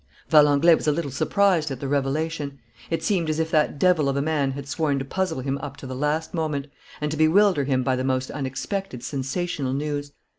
Valenglay 0.31 0.73
was 0.73 0.87
a 0.87 0.91
little 0.91 1.11
surprised 1.11 1.69
at 1.69 1.79
the 1.79 1.87
revelation. 1.87 2.57
It 2.89 3.03
seemed 3.03 3.29
as 3.29 3.37
if 3.37 3.51
that 3.51 3.77
devil 3.77 4.09
of 4.09 4.17
a 4.17 4.21
man 4.23 4.53
had 4.53 4.67
sworn 4.67 4.97
to 4.97 5.05
puzzle 5.05 5.41
him 5.41 5.59
up 5.59 5.77
to 5.77 5.85
the 5.85 5.93
last 5.93 6.33
moment 6.33 6.65
and 6.99 7.11
to 7.11 7.17
bewilder 7.17 7.65
him 7.65 7.83
by 7.83 7.95
the 7.95 8.03
most 8.03 8.31
unexpected 8.31 9.03
sensational 9.03 9.73
news. 9.73 10.11